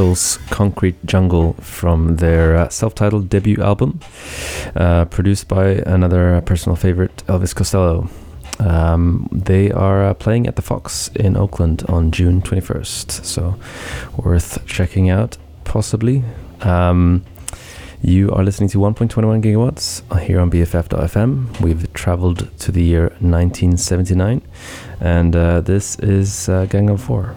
Concrete 0.00 0.96
Jungle 1.04 1.52
from 1.60 2.16
their 2.16 2.56
uh, 2.56 2.68
self 2.70 2.94
titled 2.94 3.28
debut 3.28 3.62
album, 3.62 4.00
uh, 4.74 5.04
produced 5.04 5.46
by 5.46 5.82
another 5.86 6.40
personal 6.40 6.74
favorite, 6.74 7.22
Elvis 7.26 7.54
Costello. 7.54 8.08
Um, 8.58 9.28
they 9.30 9.70
are 9.70 10.04
uh, 10.04 10.14
playing 10.14 10.46
at 10.46 10.56
the 10.56 10.62
Fox 10.62 11.08
in 11.08 11.36
Oakland 11.36 11.84
on 11.86 12.12
June 12.12 12.40
21st, 12.40 13.24
so 13.26 13.56
worth 14.16 14.64
checking 14.64 15.10
out, 15.10 15.36
possibly. 15.64 16.24
Um, 16.62 17.22
you 18.00 18.30
are 18.32 18.42
listening 18.42 18.70
to 18.70 18.78
1.21 18.78 19.42
gigawatts 19.42 20.20
here 20.22 20.40
on 20.40 20.50
BFF.fm. 20.50 21.60
We've 21.60 21.92
traveled 21.92 22.48
to 22.60 22.72
the 22.72 22.82
year 22.82 23.10
1979, 23.20 24.40
and 24.98 25.36
uh, 25.36 25.60
this 25.60 25.98
is 25.98 26.48
uh, 26.48 26.64
Gang 26.64 26.88
of 26.88 27.02
4 27.02 27.36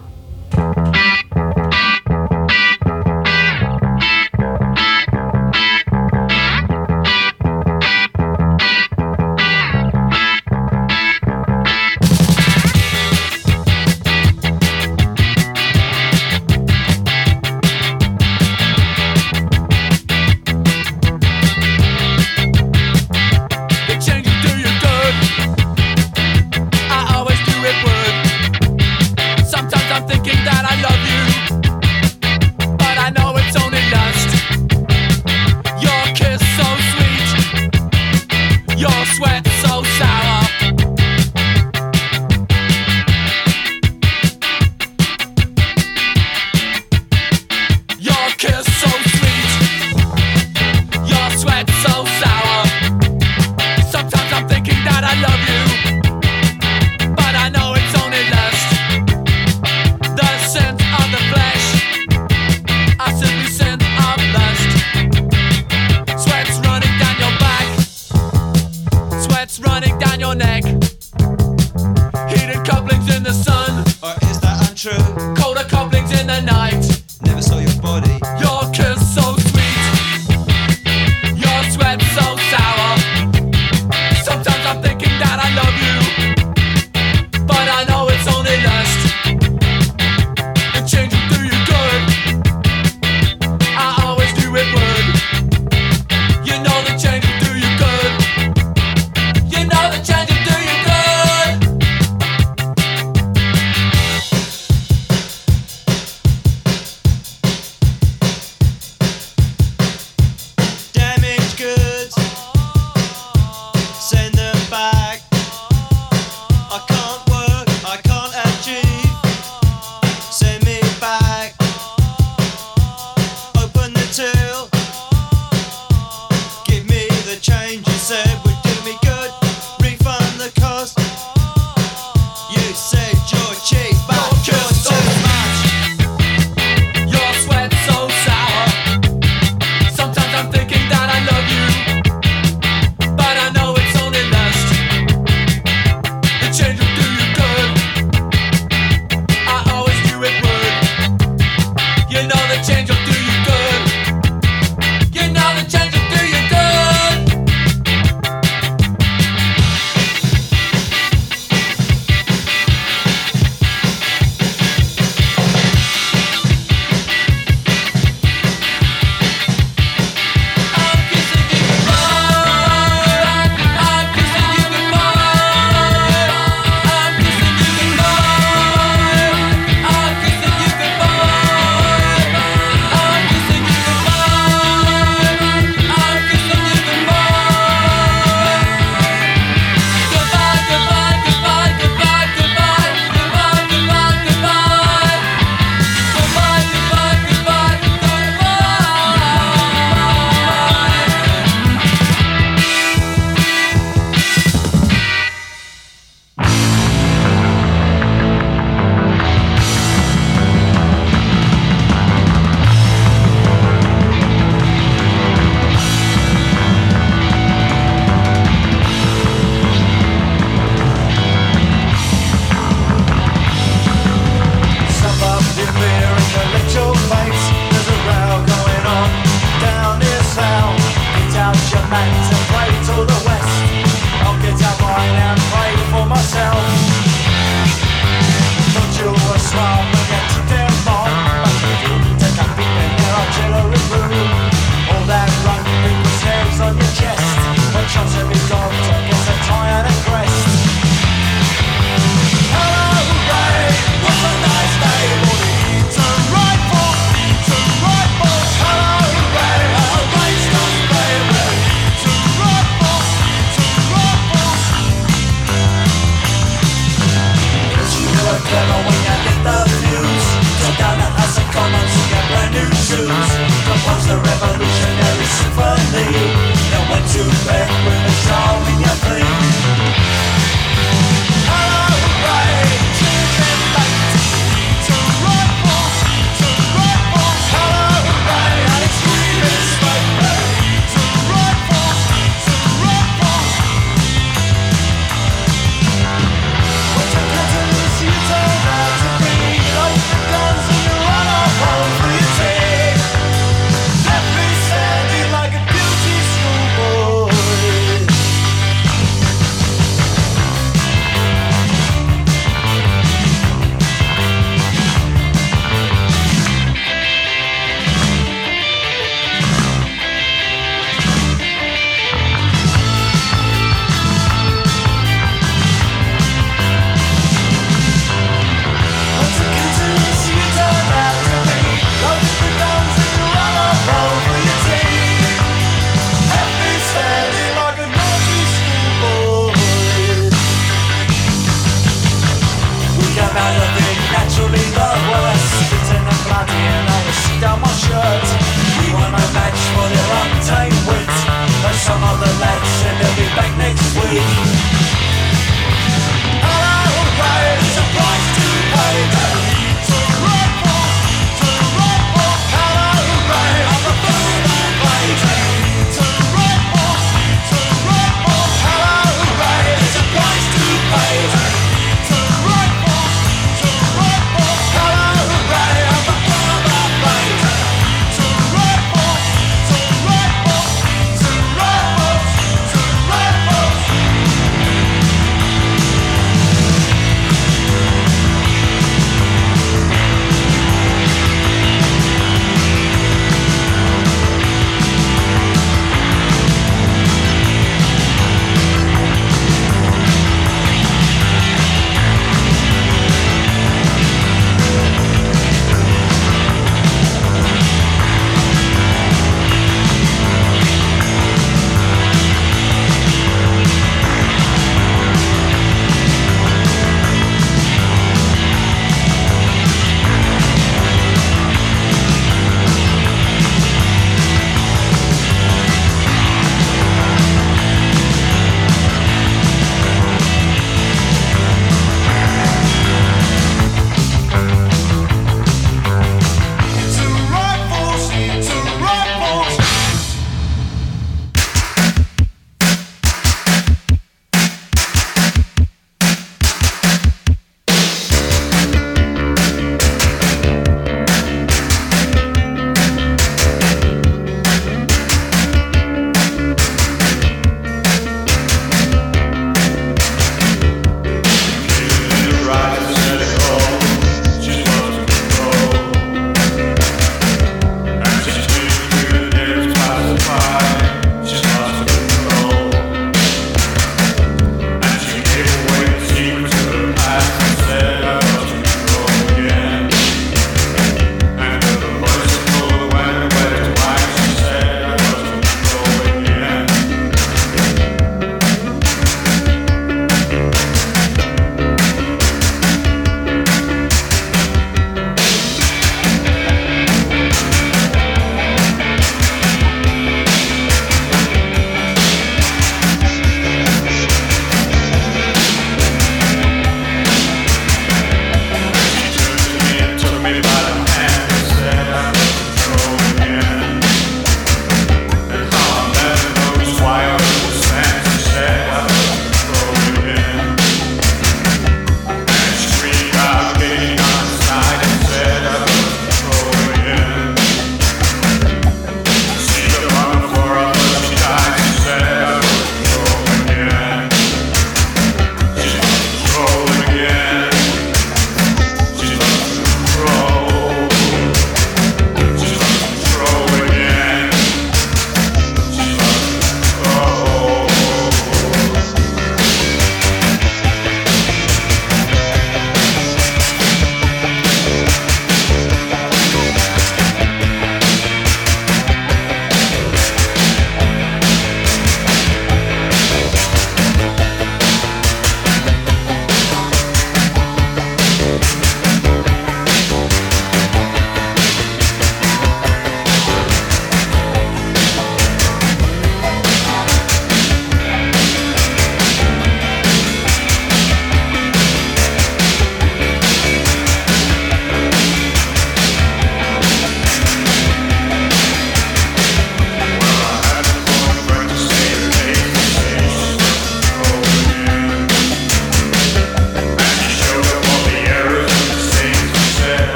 But 276.90 277.14
you 277.14 277.24
left 277.48 277.72
when 277.86 278.00
the 278.04 278.10
saw 278.10 278.60
me, 278.66 278.84
I 278.84 278.94
think. 279.04 279.53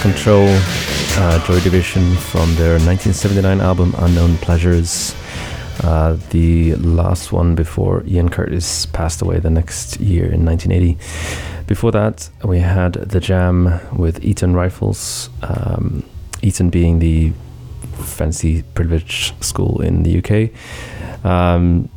Control, 0.00 0.46
uh, 0.48 1.46
Joy 1.46 1.60
Division 1.60 2.16
from 2.16 2.54
their 2.54 2.78
1979 2.78 3.60
album 3.60 3.94
Unknown 3.98 4.38
Pleasures. 4.38 5.14
Uh, 5.82 6.16
the 6.30 6.74
last 6.76 7.32
one 7.32 7.54
before 7.54 8.02
Ian 8.06 8.30
Curtis 8.30 8.86
passed 8.86 9.20
away 9.20 9.40
the 9.40 9.50
next 9.50 10.00
year 10.00 10.24
in 10.24 10.46
1980. 10.46 10.96
Before 11.66 11.92
that, 11.92 12.30
we 12.42 12.60
had 12.60 12.94
The 12.94 13.20
Jam 13.20 13.78
with 13.94 14.24
Eton 14.24 14.54
Rifles, 14.54 15.28
um, 15.42 16.02
Eton 16.40 16.70
being 16.70 16.98
the 16.98 17.32
fancy 17.92 18.62
privileged 18.74 19.44
school 19.44 19.82
in 19.82 20.02
the 20.02 20.18
UK. 20.18 21.26
Um, 21.26 21.90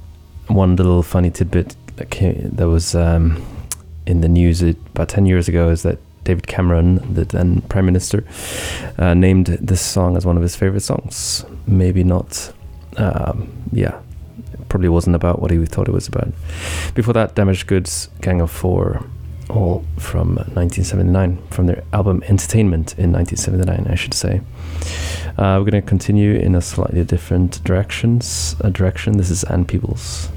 one 0.48 0.76
little 0.76 1.04
funny 1.04 1.32
tidbit 1.32 1.76
that, 1.96 2.10
came, 2.10 2.50
that 2.50 2.68
was 2.68 2.96
um, 2.96 3.42
in 4.06 4.20
the 4.20 4.28
news 4.28 4.62
about 4.62 5.08
10 5.08 5.26
years 5.26 5.48
ago 5.48 5.70
is 5.70 5.84
that 5.84 6.00
David 6.24 6.48
Cameron, 6.48 7.14
the 7.14 7.26
then 7.26 7.62
Prime 7.64 7.86
Minister, 7.86 8.24
uh, 8.98 9.14
named 9.14 9.48
this 9.48 9.82
song 9.82 10.18
as 10.18 10.26
one 10.26 10.38
of 10.38 10.44
his 10.44 10.56
favorite 10.56 10.82
songs. 10.82 11.46
Maybe 11.68 12.04
not, 12.04 12.54
um, 12.98 13.52
yeah, 13.72 14.00
probably 14.70 14.90
wasn't 14.90 15.16
about 15.16 15.42
what 15.42 15.52
he 15.52 15.66
thought 15.66 15.88
it 15.88 15.94
was 15.94 16.08
about. 16.08 16.34
Before 16.96 17.14
that, 17.14 17.36
Damaged 17.36 17.68
Goods, 17.68 18.10
Gang 18.22 18.42
of 18.42 18.52
Four, 18.52 19.06
all 19.50 19.86
from 19.98 20.36
1979, 20.36 21.42
from 21.50 21.68
their 21.68 21.84
album 21.94 22.24
Entertainment 22.28 22.98
in 22.98 23.12
1979, 23.12 23.88
I 23.92 23.96
should 23.96 24.14
say. 24.14 24.42
Uh, 25.38 25.58
we're 25.60 25.72
going 25.72 25.82
to 25.82 25.82
continue 25.82 26.36
in 26.36 26.56
a 26.56 26.62
slightly 26.62 27.04
different 27.04 27.64
directions. 27.64 28.56
A 28.62 28.70
direction. 28.70 29.18
This 29.18 29.30
is 29.30 29.44
Ann 29.46 29.66
Peebles. 29.66 30.30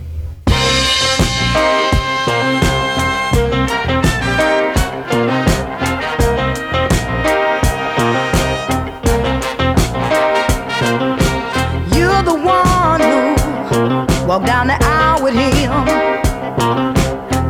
Walk 14.38 14.46
down 14.46 14.66
the 14.66 14.76
aisle 14.82 15.22
with 15.22 15.34
him. 15.34 15.70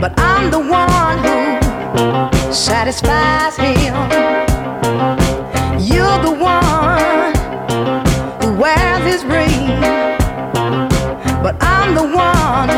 But 0.01 0.13
I'm 0.21 0.53
the 0.53 0.61
one 0.61 1.19
who 1.19 2.53
satisfies 2.53 3.57
him. 3.57 3.95
You're 5.81 6.21
the 6.23 6.37
one 6.39 7.35
who 8.41 8.61
wears 8.61 9.03
his 9.03 9.25
ring. 9.25 9.67
But 11.43 11.57
I'm 11.61 11.95
the 11.97 12.05
one 12.05 12.69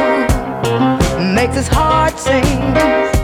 who 1.19 1.35
makes 1.35 1.57
his 1.57 1.69
heart 1.69 2.19
sing. 2.19 3.18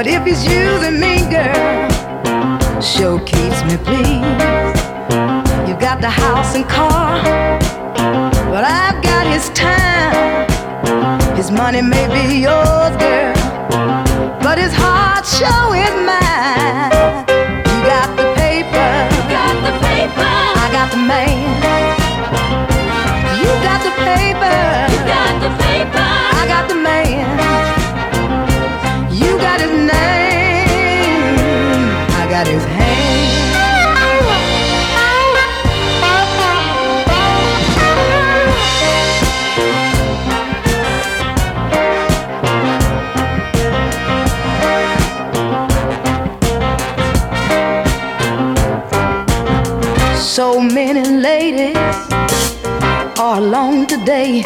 But 0.00 0.06
if 0.06 0.24
he's 0.24 0.46
using 0.46 0.98
me, 0.98 1.28
girl, 1.28 2.80
sure 2.80 3.20
keeps 3.20 3.62
me 3.64 3.76
pleased. 3.84 4.80
You 5.68 5.76
got 5.76 6.00
the 6.00 6.08
house 6.08 6.54
and 6.54 6.66
car, 6.66 7.20
but 8.48 8.64
I've 8.64 9.02
got 9.02 9.26
his 9.26 9.50
time. 9.50 10.48
His 11.36 11.50
money 11.50 11.82
may 11.82 12.06
be 12.08 12.40
yours, 12.40 12.96
girl, 12.96 13.34
but 14.40 14.56
his 14.56 14.72
heart 14.72 15.26
sure 15.26 15.76
is 15.76 15.94
mine. 16.08 17.28
You 17.68 17.76
got 17.84 18.08
the 18.16 18.32
paper, 18.40 18.90
you 19.12 19.22
got 19.28 19.54
the 19.68 19.72
paper. 19.84 20.32
I 20.64 20.70
got 20.72 20.90
the 20.92 21.02
man. 21.12 21.44
You 23.36 23.52
got 23.68 23.84
the 23.84 23.92
paper, 24.00 24.56
you 24.94 25.00
got 25.04 25.34
the 25.44 25.50
paper. 25.62 26.08
I 26.40 26.46
got 26.48 26.70
the 26.70 26.74
man 26.76 27.79
Got 32.40 32.46
his 32.46 32.64
hand. 32.64 32.80
So 50.18 50.62
many 50.62 51.02
ladies 51.02 51.76
are 53.18 53.36
alone 53.36 53.86
today, 53.86 54.42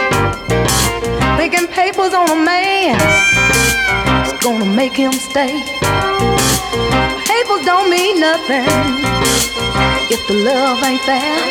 thinking 1.36 1.68
papers 1.68 2.12
on 2.12 2.28
a 2.28 2.44
man 2.44 2.96
it's 4.24 4.32
gonna 4.44 4.64
make 4.64 4.94
him 4.94 5.12
stay. 5.12 6.03
Don't 7.64 7.88
mean 7.88 8.20
nothing 8.20 8.66
if 10.10 10.20
the 10.28 10.34
love 10.34 10.82
ain't 10.84 11.00
there. 11.06 11.46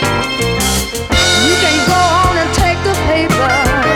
You 1.41 1.55
can 1.57 1.77
go 1.89 1.97
on 1.97 2.37
and 2.37 2.53
take 2.53 2.77
the 2.83 2.93
paper, 3.09 3.92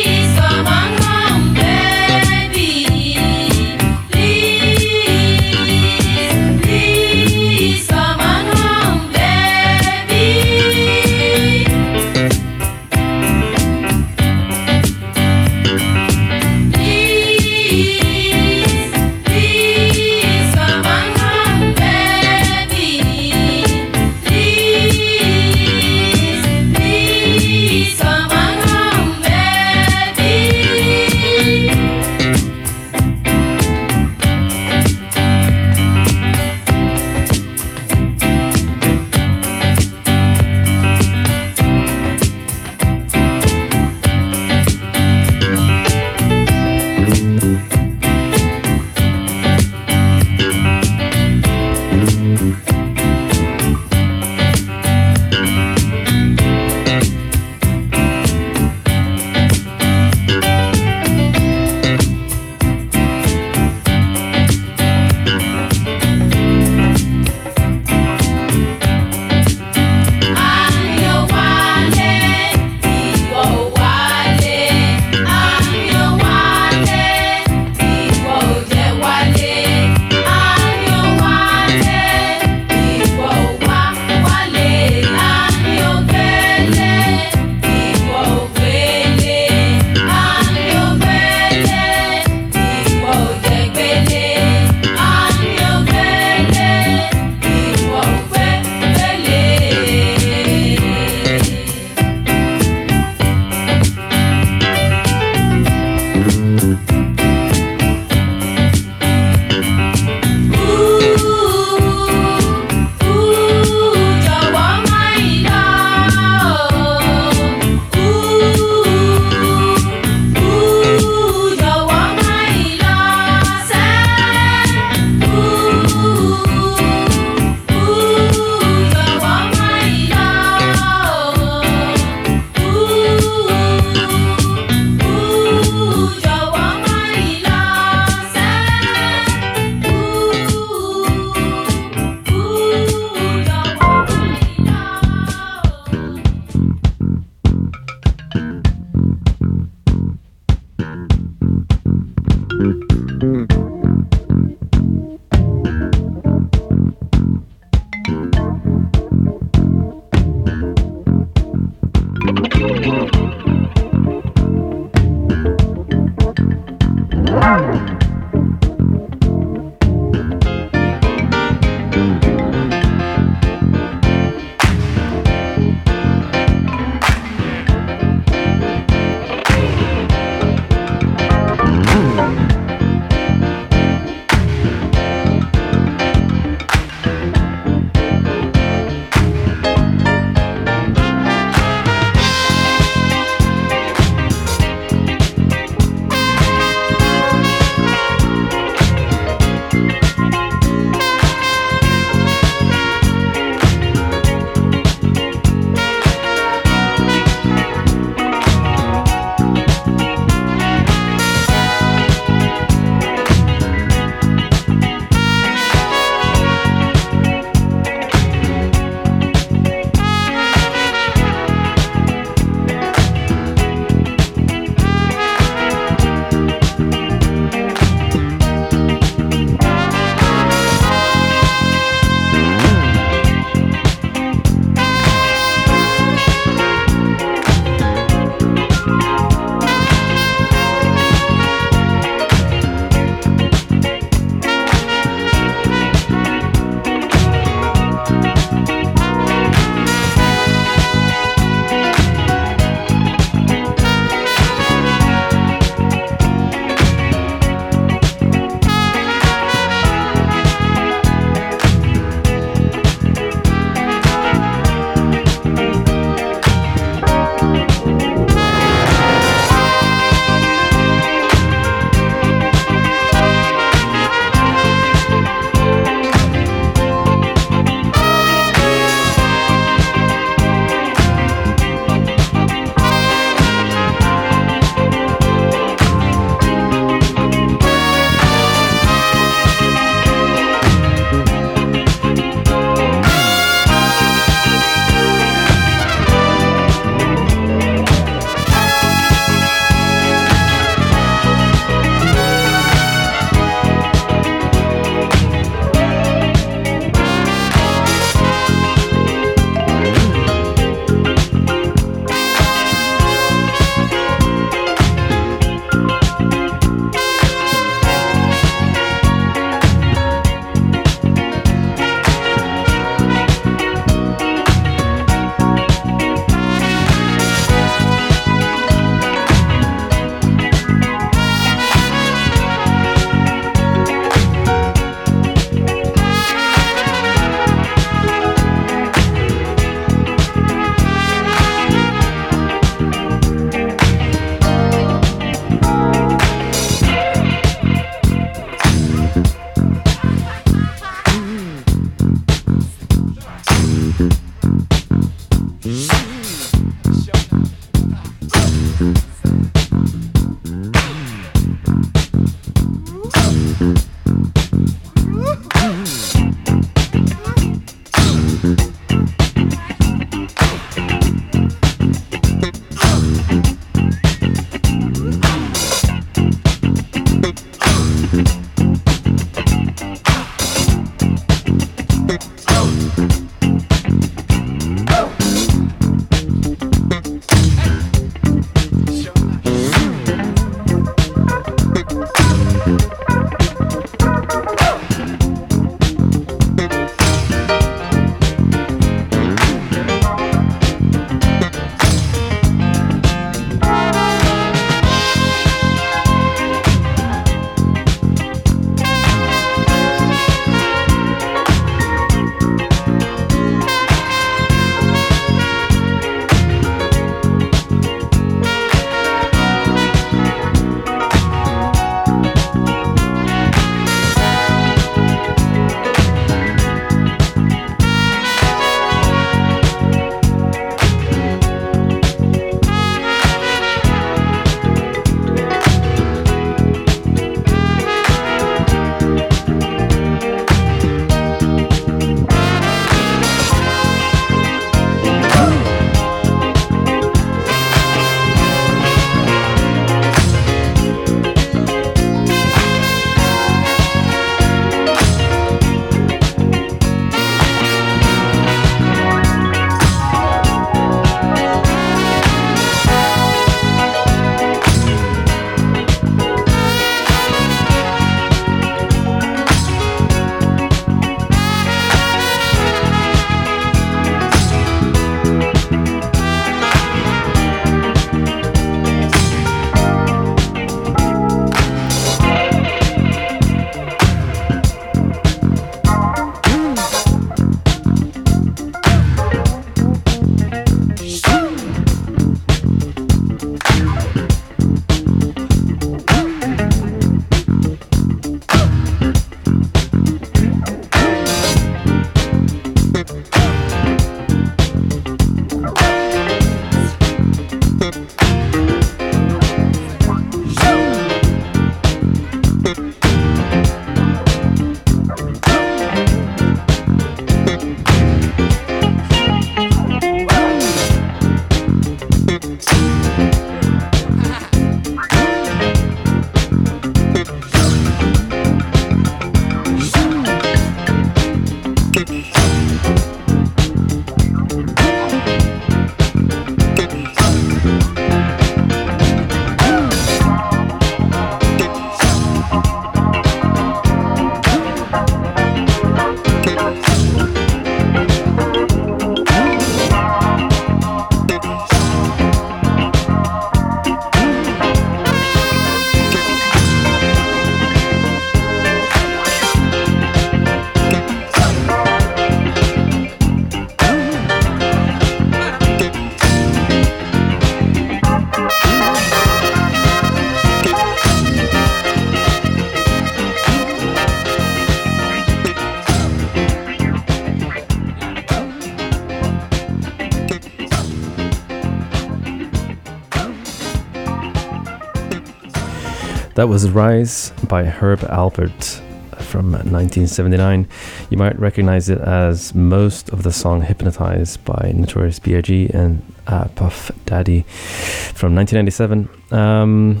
That 586.38 586.48
was 586.48 586.70
Rise 586.70 587.32
by 587.48 587.64
Herb 587.64 587.98
Alpert 588.02 588.78
from 589.20 589.50
1979. 589.50 590.68
You 591.10 591.16
might 591.16 591.36
recognize 591.36 591.88
it 591.88 591.98
as 591.98 592.54
most 592.54 593.08
of 593.08 593.24
the 593.24 593.32
song 593.32 593.62
Hypnotized 593.62 594.44
by 594.44 594.70
Notorious 594.72 595.18
B.I.G. 595.18 595.70
and 595.74 596.00
uh, 596.28 596.46
Puff 596.54 596.92
Daddy 597.06 597.42
from 597.42 598.36
1997. 598.36 599.08
Um, 599.32 600.00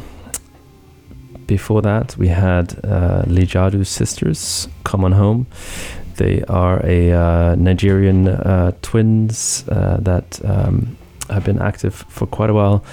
before 1.48 1.82
that, 1.82 2.16
we 2.16 2.28
had 2.28 2.74
uh, 2.84 3.24
Lijadu 3.26 3.84
Sisters, 3.84 4.68
Come 4.84 5.04
On 5.04 5.10
Home. 5.10 5.48
They 6.18 6.44
are 6.44 6.80
a 6.86 7.10
uh, 7.10 7.54
Nigerian 7.56 8.28
uh, 8.28 8.76
twins 8.82 9.64
uh, 9.68 9.96
that 10.02 10.40
um, 10.44 10.97
have 11.30 11.44
been 11.44 11.60
active 11.60 11.94
for 11.94 12.26
quite 12.26 12.50
a 12.50 12.54
while. 12.54 12.84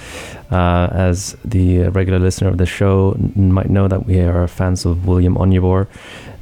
Uh, 0.51 0.87
as 0.91 1.35
the 1.43 1.89
regular 1.89 2.19
listener 2.19 2.49
of 2.49 2.57
the 2.57 2.65
show 2.65 3.13
n- 3.13 3.51
might 3.51 3.69
know 3.69 3.87
that 3.87 4.05
we 4.05 4.19
are 4.19 4.47
fans 4.47 4.85
of 4.85 5.07
William 5.07 5.35
Onyeabor, 5.35 5.87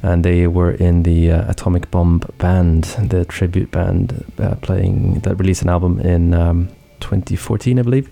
and 0.02 0.24
they 0.24 0.46
were 0.46 0.72
in 0.72 1.02
the 1.04 1.30
uh, 1.30 1.50
Atomic 1.50 1.90
Bomb 1.90 2.20
Band, 2.38 2.84
the 2.84 3.24
tribute 3.24 3.70
band 3.70 4.24
uh, 4.38 4.54
playing 4.56 5.20
that 5.20 5.36
released 5.36 5.62
an 5.62 5.70
album 5.70 6.00
in 6.00 6.34
um, 6.34 6.68
2014, 7.00 7.78
I 7.78 7.82
believe. 7.82 8.10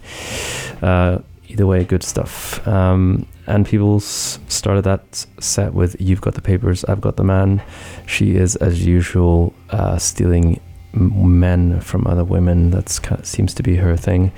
Uh, 0.83 1.19
either 1.49 1.67
way, 1.67 1.85
good 1.85 2.03
stuff. 2.03 2.67
Um, 2.67 3.27
and 3.47 3.67
Peebles 3.67 4.39
started 4.49 4.85
that 4.85 5.27
set 5.41 5.75
with 5.75 5.97
"You've 6.01 6.21
Got 6.21 6.35
the 6.35 6.41
Papers, 6.41 6.85
I've 6.85 7.01
Got 7.01 7.17
the 7.17 7.25
Man." 7.25 7.63
She 8.07 8.37
is, 8.37 8.57
as 8.57 8.87
usual, 8.87 9.53
uh, 9.71 9.99
stealing 9.99 10.61
men 10.95 11.81
from 11.81 12.07
other 12.07 12.25
women. 12.25 12.71
That 12.71 12.99
kind 13.03 13.21
of, 13.21 13.27
seems 13.27 13.55
to 13.55 13.63
be 13.63 13.77
her 13.77 13.97
thing. 13.97 14.33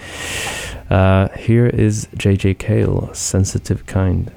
Uh, 0.91 1.29
here 1.37 1.67
is 1.67 2.09
JJ 2.17 2.59
Cale, 2.59 3.11
"Sensitive 3.13 3.87
Kind." 3.87 4.31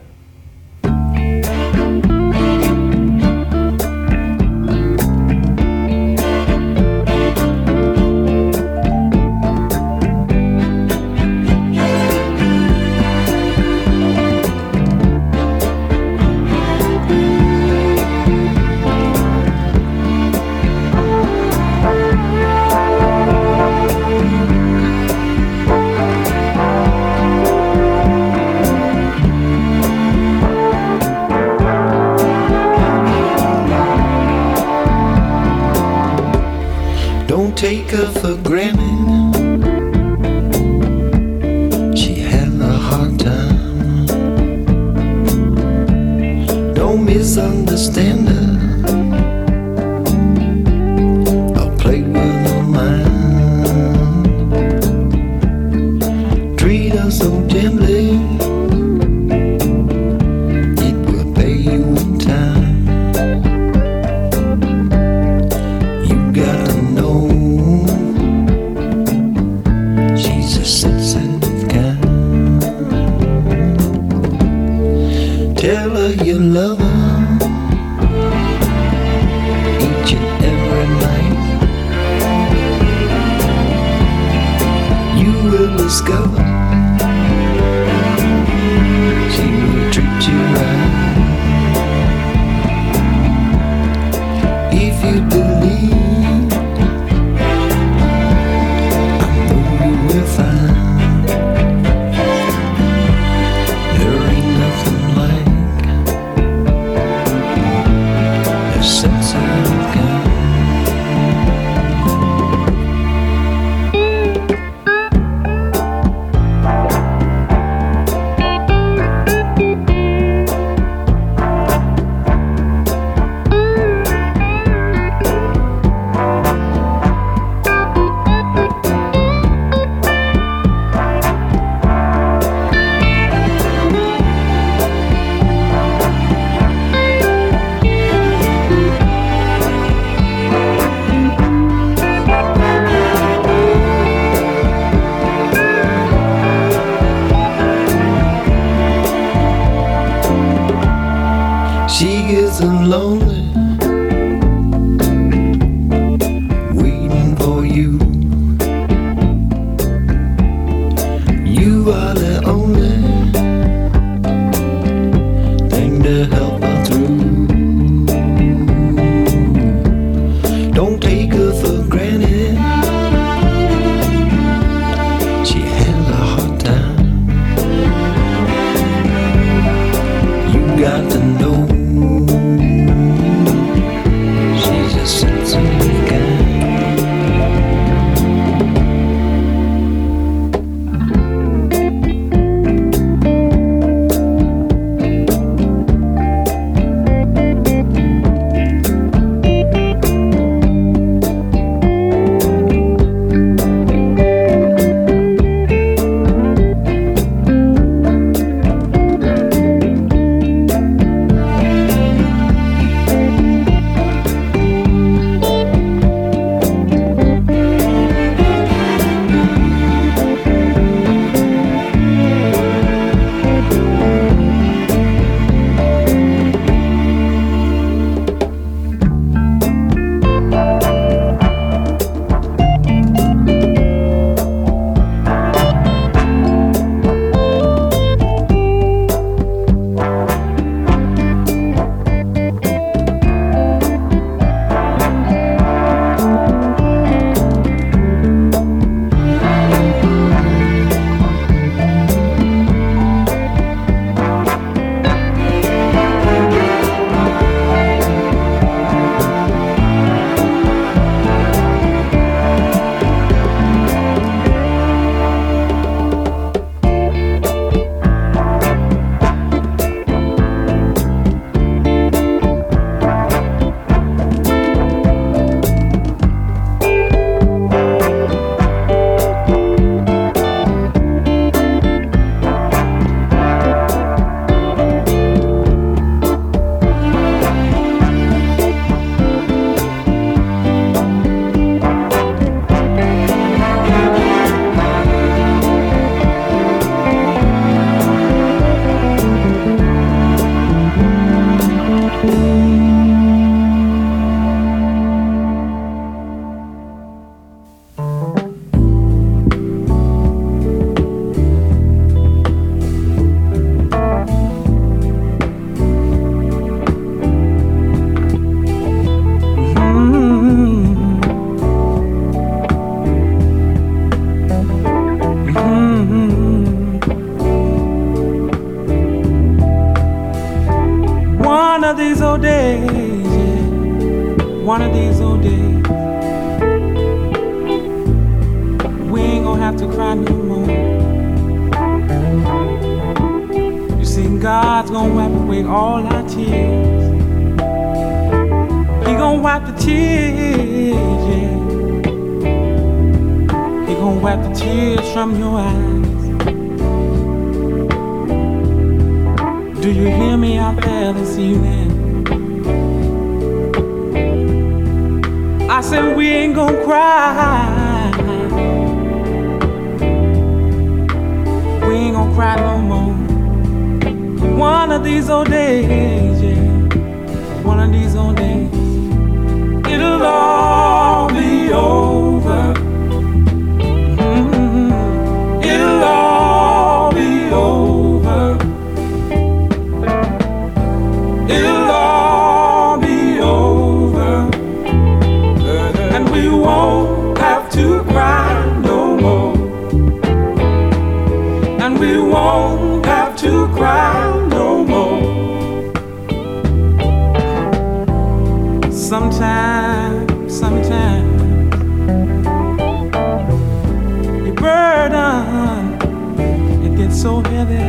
so 417.27 417.41
heavy. 417.41 417.83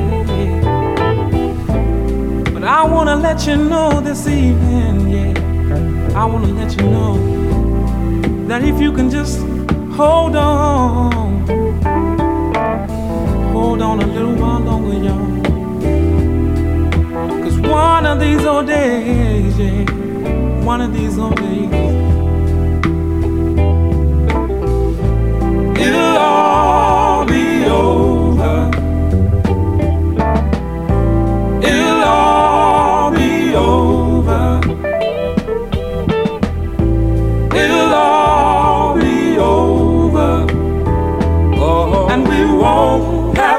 But 2.53 2.65
I 2.65 2.83
wanna 2.93 3.15
let 3.15 3.47
you 3.47 3.57
know 3.57 4.01
this 4.01 4.27
evening, 4.27 4.97
yeah. 5.15 6.21
I 6.21 6.25
wanna 6.25 6.53
let 6.61 6.71
you 6.77 6.85
know 6.97 7.13
that 8.49 8.65
if 8.65 8.81
you 8.81 8.91
can 8.91 9.09
just 9.09 9.39
hold 9.99 10.35
on, 10.35 11.47
hold 13.53 13.81
on 13.81 13.97
a 14.07 14.09
little 14.17 14.35
while 14.43 14.61
longer, 14.69 14.99
y'all. 15.07 15.27
Cause 17.43 17.59
one 17.61 18.05
of 18.07 18.19
these 18.19 18.45
old 18.45 18.67
days, 18.67 19.57
yeah, 19.57 19.85
one 20.73 20.81
of 20.81 20.91
these 20.93 21.17
old 21.17 21.37
days, 21.37 21.73
it'll 25.85 26.19
all 26.27 27.25
be 27.25 27.65
over. 27.67 28.78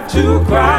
to 0.10 0.44
cry. 0.46 0.79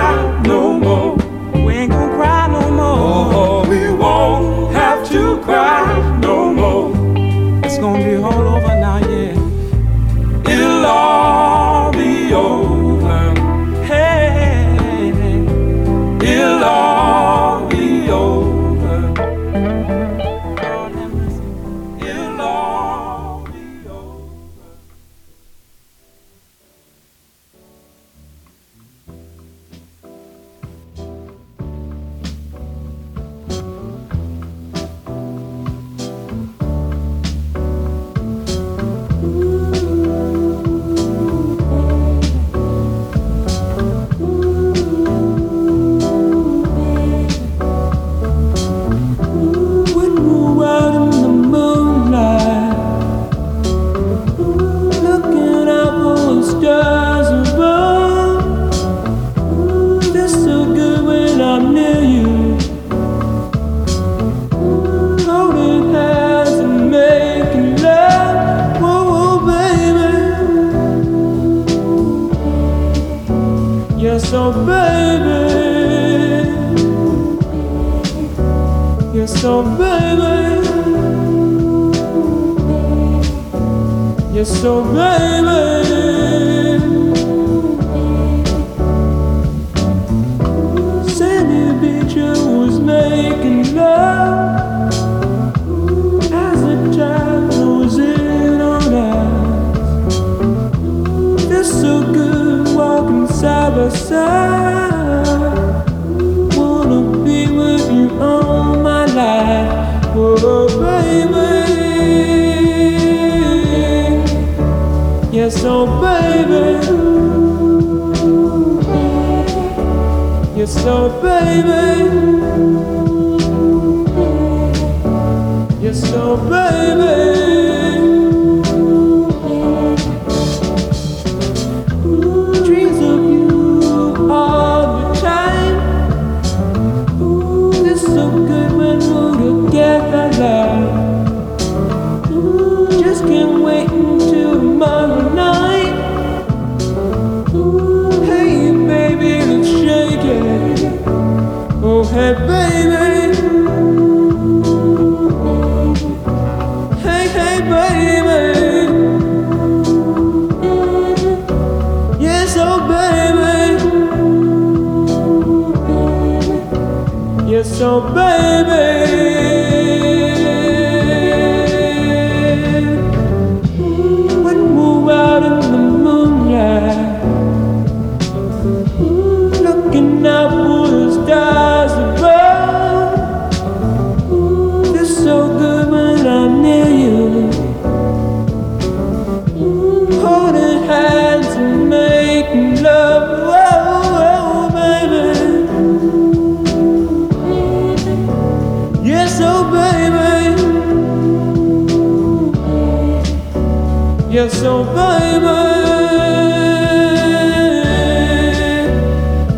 Oh 204.63 204.85
baby. 204.85 205.47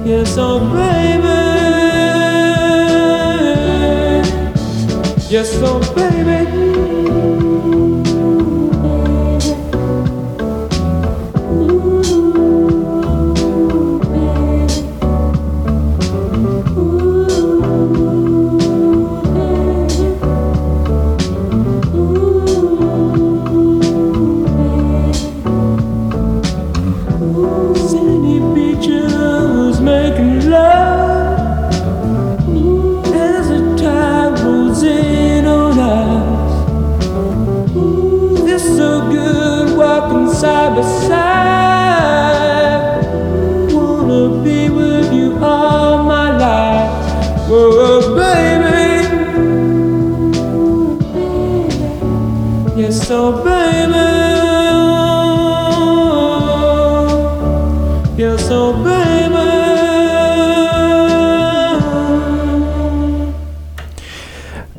Yes, 0.09 0.36
oh 0.38 0.61
baby. 0.61 1.38
Yes, 5.28 5.50
oh 5.62 5.80
baby. 5.96 6.21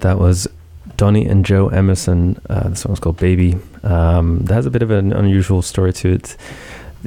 That 0.03 0.19
was 0.19 0.49
Donnie 0.97 1.25
and 1.25 1.45
Joe 1.45 1.69
Emerson. 1.69 2.37
Uh, 2.49 2.67
the 2.67 2.75
song's 2.75 2.99
called 2.99 3.15
Baby. 3.15 3.55
Um, 3.83 4.39
that 4.39 4.53
has 4.53 4.65
a 4.65 4.69
bit 4.69 4.81
of 4.81 4.91
an 4.91 5.13
unusual 5.13 5.61
story 5.61 5.93
to 5.93 6.09
it. 6.09 6.35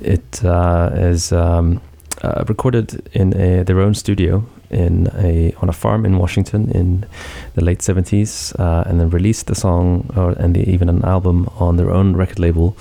It 0.01 0.43
uh, 0.43 0.89
is 0.95 1.31
um, 1.31 1.83
uh, 2.23 2.45
recorded 2.49 3.07
in 3.13 3.39
a, 3.39 3.65
their 3.65 3.81
own 3.81 3.93
studio 3.93 4.47
in 4.71 5.11
a 5.15 5.53
on 5.61 5.69
a 5.69 5.75
farm 5.75 6.07
in 6.07 6.17
Washington 6.17 6.71
in 6.71 7.05
the 7.55 7.63
late 7.63 7.81
70s, 7.81 8.59
uh, 8.59 8.89
and 8.89 8.99
then 8.99 9.11
released 9.11 9.47
the 9.47 9.55
song 9.55 10.11
or, 10.17 10.31
and 10.33 10.57
the, 10.57 10.67
even 10.67 10.89
an 10.89 11.05
album 11.05 11.51
on 11.59 11.77
their 11.77 11.91
own 11.91 12.17
record 12.17 12.39
label 12.39 12.79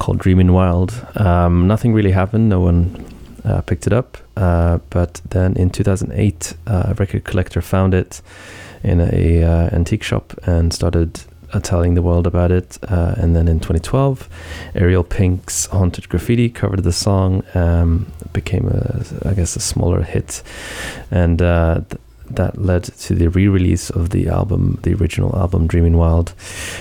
called 0.00 0.18
Dreamin' 0.18 0.52
Wild. 0.52 0.92
Um, 1.14 1.68
nothing 1.68 1.94
really 1.94 2.10
happened. 2.10 2.48
No 2.48 2.58
one 2.58 3.06
uh, 3.44 3.60
picked 3.60 3.86
it 3.86 3.92
up. 3.92 4.18
Uh, 4.36 4.78
but 4.90 5.20
then 5.30 5.56
in 5.56 5.70
2008, 5.70 6.54
uh, 6.66 6.82
a 6.88 6.94
record 6.94 7.22
collector 7.22 7.60
found 7.60 7.94
it 7.94 8.20
in 8.82 9.00
a 9.00 9.42
uh, 9.42 9.68
antique 9.72 10.02
shop 10.02 10.32
and 10.44 10.72
started 10.72 11.20
uh, 11.52 11.60
telling 11.60 11.94
the 11.94 12.02
world 12.02 12.26
about 12.26 12.50
it. 12.50 12.78
Uh, 12.88 13.14
and 13.16 13.34
then 13.34 13.48
in 13.48 13.58
2012, 13.58 14.28
Ariel 14.74 15.04
Pink's 15.04 15.66
Haunted 15.66 16.08
Graffiti 16.08 16.48
covered 16.48 16.82
the 16.82 16.92
song, 16.92 17.42
um, 17.54 18.10
became 18.32 18.68
a, 18.68 19.04
I 19.28 19.34
guess, 19.34 19.56
a 19.56 19.60
smaller 19.60 20.02
hit, 20.02 20.42
and 21.10 21.40
uh, 21.40 21.80
th- 21.88 22.02
that 22.30 22.58
led 22.58 22.84
to 22.84 23.14
the 23.14 23.28
re-release 23.28 23.88
of 23.88 24.10
the 24.10 24.28
album, 24.28 24.78
the 24.82 24.92
original 24.92 25.34
album 25.34 25.66
Dreaming 25.66 25.96
Wild, 25.96 26.34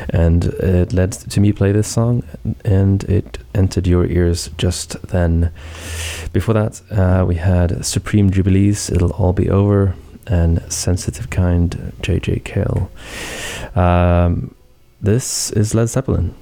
and 0.10 0.46
it 0.46 0.92
led 0.92 1.14
to 1.14 1.40
me 1.40 1.54
play 1.54 1.72
this 1.72 1.88
song, 1.88 2.24
and 2.66 3.06
it 3.06 3.38
entered 3.56 3.88
your 3.88 4.06
ears 4.06 4.50
just 4.58 5.02
then. 5.04 5.52
Before 6.34 6.54
that, 6.54 6.82
uh, 6.92 7.24
we 7.26 7.36
had 7.36 7.86
Supreme 7.86 8.30
Jubilees, 8.30 8.90
It'll 8.90 9.12
All 9.12 9.32
Be 9.32 9.50
Over, 9.50 9.96
and 10.28 10.72
Sensitive 10.72 11.30
Kind, 11.30 11.94
JJ 12.02 12.44
Cale. 12.44 12.92
Um, 13.76 14.54
this 15.02 15.52
is 15.52 15.74
Led 15.74 15.90
Zeppelin. 15.90 16.34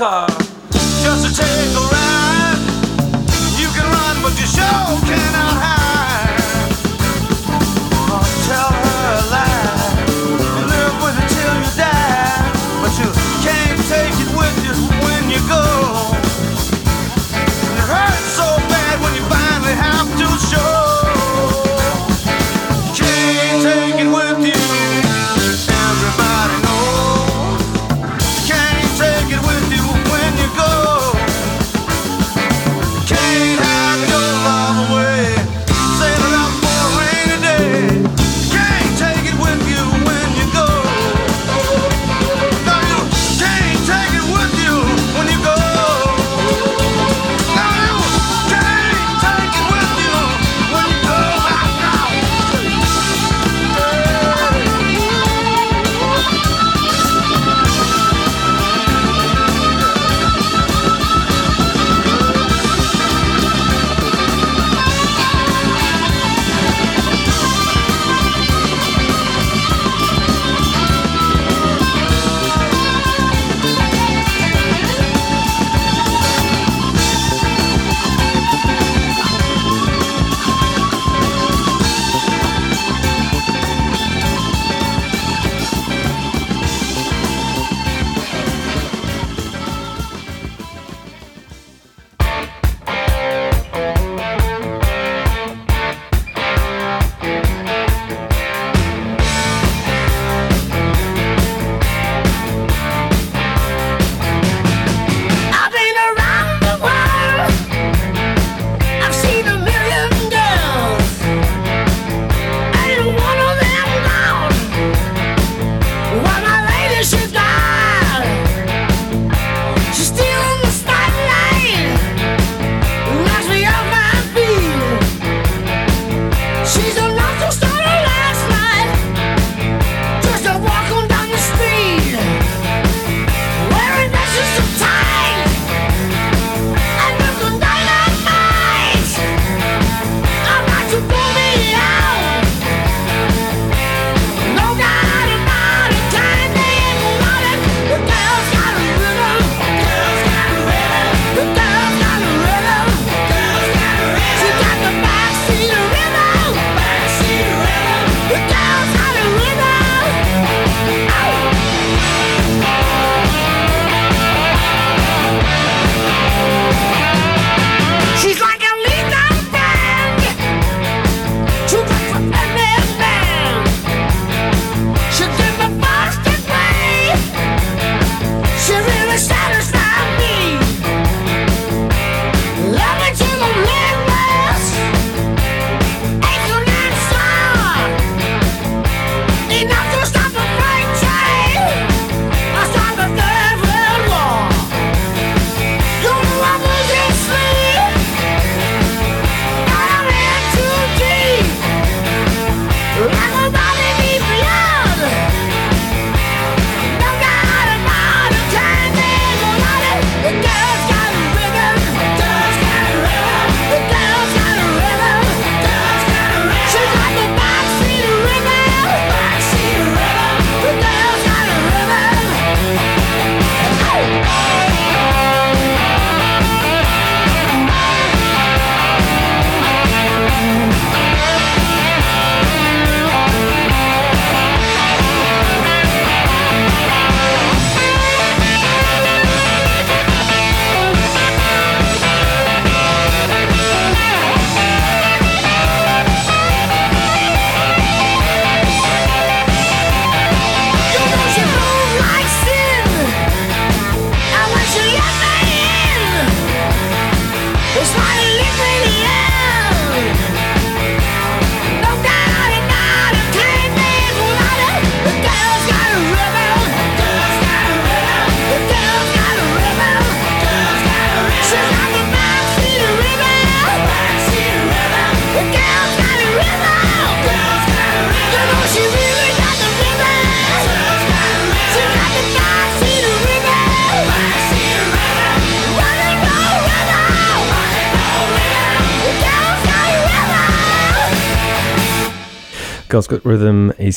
Car, 0.00 0.29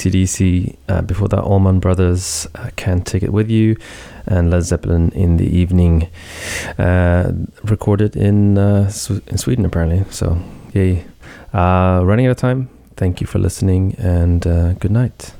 AC/DC. 0.05 0.75
Uh, 0.89 1.01
before 1.01 1.27
that, 1.29 1.41
Allman 1.41 1.79
Brothers, 1.79 2.47
uh, 2.55 2.69
Can't 2.75 3.05
Take 3.05 3.23
It 3.23 3.31
With 3.31 3.49
You, 3.49 3.75
and 4.25 4.49
Led 4.49 4.63
Zeppelin 4.63 5.11
in 5.11 5.37
the 5.37 5.45
Evening. 5.45 6.07
Uh, 6.77 7.31
recorded 7.63 8.15
in, 8.15 8.57
uh, 8.57 8.91
in 9.27 9.37
Sweden, 9.37 9.65
apparently. 9.65 10.05
So, 10.09 10.37
yay. 10.73 11.05
Uh, 11.53 12.01
running 12.03 12.25
out 12.25 12.31
of 12.31 12.37
time. 12.37 12.69
Thank 12.95 13.21
you 13.21 13.27
for 13.27 13.39
listening, 13.39 13.95
and 13.97 14.45
uh, 14.45 14.73
good 14.73 14.91
night. 14.91 15.33